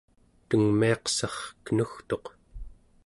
[0.49, 2.25] tengmiaqsar kenugtuq